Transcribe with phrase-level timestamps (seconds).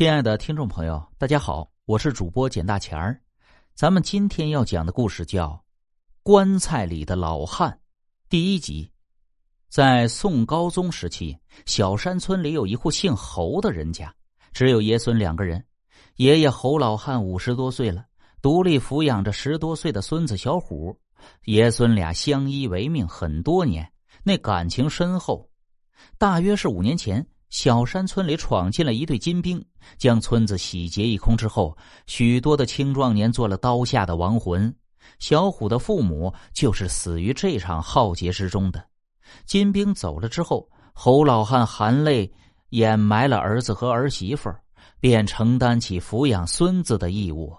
[0.00, 3.20] 亲爱的听众朋友，大家好，我是主播简大钱儿。
[3.74, 5.48] 咱们今天要讲的故事叫
[6.22, 7.70] 《棺材里的老汉》
[8.30, 8.90] 第一集。
[9.68, 11.36] 在宋高宗时期，
[11.66, 14.10] 小山村里有一户姓侯的人家，
[14.54, 15.62] 只有爷孙两个人。
[16.16, 18.06] 爷爷侯老汉五十多岁了，
[18.40, 20.98] 独立抚养着十多岁的孙子小虎。
[21.44, 23.86] 爷孙俩相依为命很多年，
[24.22, 25.46] 那感情深厚。
[26.16, 27.26] 大约是五年前。
[27.50, 29.62] 小山村里闯进了一队金兵，
[29.98, 34.72] 将村子洗劫一空之后，许多的青壮年做了刀下的亡魂。
[35.18, 38.84] 小虎的父母就是死于这场浩劫之中的。
[39.44, 42.32] 金兵走了之后，侯老汉含泪
[42.70, 44.52] 掩埋了儿子和儿媳妇
[45.00, 47.52] 便承担起抚养孙子的义务。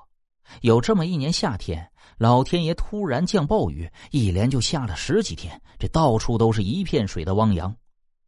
[0.62, 1.86] 有这么一年夏天，
[2.18, 7.76] 老天爷突然降暴雨，一连就下了十几天，这到处都是一片水的汪洋。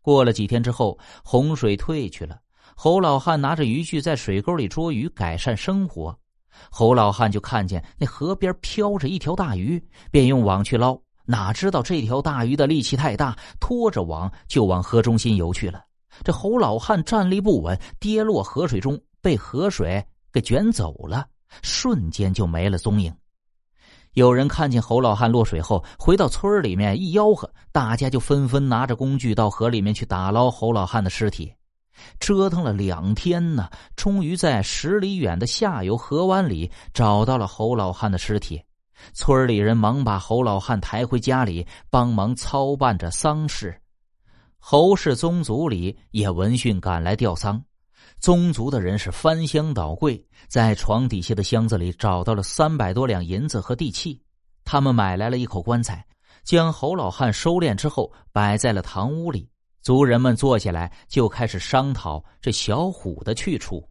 [0.03, 2.37] 过了几天之后，洪水退去了。
[2.75, 6.15] 侯老汉拿着渔具在水沟里捉鱼，改善生活。
[6.69, 9.81] 侯老汉就看见那河边飘着一条大鱼，
[10.11, 10.99] 便用网去捞。
[11.25, 15.83] 哪知道这条大鱼的力气太大，拖着网就往河中心游去了。
[16.23, 21.25] 这侯老汉站立不稳，跌落河水中，被河水给卷走了，
[21.61, 23.11] 瞬间就没了踪影。
[24.13, 31.51] 有人看见侯老汉落水后，回到村里面一吆喝，大家就纷纷拿着工具到河里面去打捞侯老汉的尸体。
[32.19, 38.61] 折腾了两天呢，终于在十里远的下游河湾里找到了侯老汉的尸体。
[39.13, 43.75] 村里人忙把侯老汉抬回家里，帮忙操办着丧事。
[44.57, 47.61] 侯氏宗族里也闻讯赶来吊丧。
[48.19, 54.21] 宗族的人是翻箱倒柜，在床底下的箱子里找到了三百多两银子和地契。
[54.63, 56.05] 他们买来了一口棺材，
[56.43, 59.49] 将侯老汉收殓之后，摆在了堂屋里。
[59.81, 63.85] 族人们坐下来就开始商讨这小虎的去处。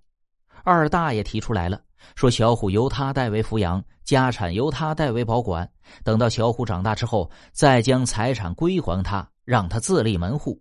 [0.64, 1.78] 二大爷提出来了，
[2.14, 5.70] 说小虎由他代为抚养，家产由他代为保管。
[6.02, 10.58] 等到小虎长大之后，再将财产归还他，让他自立门户。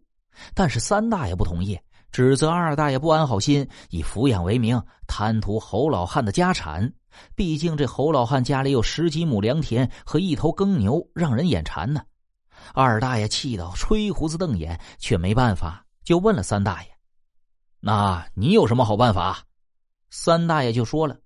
[0.54, 1.80] 但是三大爷不同意。
[2.12, 6.94] 指责二大爷不安好心，以抚养为名贪图侯老汉的家产。
[7.36, 12.02] 毕竟这侯老汉家里有十几亩良田和一头耕牛，让人眼馋呢。
[12.74, 16.90] 二大爷气到吹胡子瞪眼，却没办法，就问了三大爷
[17.82, 19.44] ：“那你有什么好办法？”
[20.10, 21.18] 三大爷就说了：“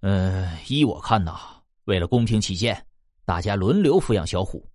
[0.00, 1.38] 呃，依我看呐，
[1.84, 2.86] 为了公平起见，
[3.24, 4.68] 大家轮流抚养小虎，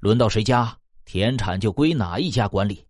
[0.00, 2.84] 轮到谁家田产就归哪一家管理。”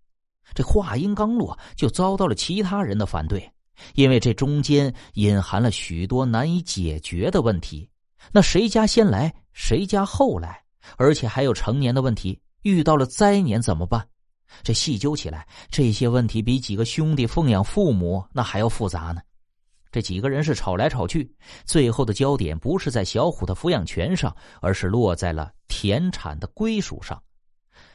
[0.54, 3.50] 这话音刚落，就遭到了其他人的反对，
[3.94, 7.88] 因为这中间隐含了许多难以解决的问题。
[8.32, 10.62] 那谁家先来，谁家后来，
[10.96, 14.06] 而且还有成年的问题，遇到了灾年怎么办？
[14.62, 19.20] 这细究起来，这些问题比几个兄弟奉养父母那还要复杂呢。
[19.92, 21.32] 这几个人是吵来吵去，
[21.64, 27.20] 最后的焦点不是在小虎的抚养权上，而是落在了田产的归属上。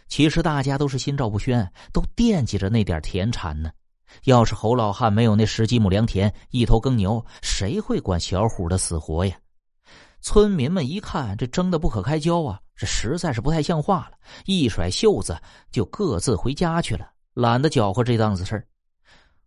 [0.08, 3.72] 其实大家都是心照不宣，都惦记着那点田产呢。
[4.26, 9.36] 要是侯老汉没有那十几亩良田、一头耕牛，谁会管小虎的死活呀？
[10.22, 15.38] 村民们一看这争得不可开交啊，这实在是不太像话了，一甩袖子
[15.72, 18.66] 就各自回家去了，懒得搅和这档子事儿。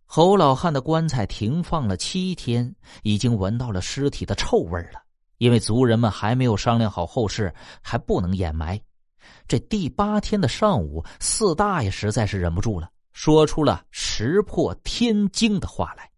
[0.05, 5.01] 侯老汉的棺材停放了七天，已经闻到了尸体的臭味了。
[5.37, 8.79] 因为族人们还没有商量好后事，还不能掩埋。
[9.47, 16.09] 这第八天的上午，四大爷实在是忍不住了，说出了石破天惊的话来。